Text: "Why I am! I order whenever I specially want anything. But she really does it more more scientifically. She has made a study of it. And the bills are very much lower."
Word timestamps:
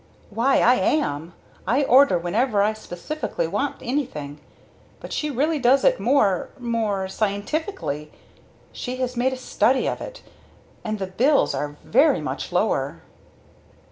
"Why 0.31 0.61
I 0.61 0.73
am! 0.77 1.35
I 1.67 1.83
order 1.83 2.17
whenever 2.17 2.63
I 2.63 2.73
specially 2.73 3.45
want 3.47 3.75
anything. 3.83 4.39
But 4.99 5.13
she 5.13 5.29
really 5.29 5.59
does 5.59 5.83
it 5.85 5.99
more 5.99 6.49
more 6.57 7.07
scientifically. 7.07 8.11
She 8.71 8.95
has 8.95 9.15
made 9.15 9.31
a 9.31 9.37
study 9.37 9.85
of 9.87 10.01
it. 10.01 10.23
And 10.83 10.97
the 10.97 11.05
bills 11.05 11.53
are 11.53 11.77
very 11.83 12.19
much 12.19 12.51
lower." 12.51 13.03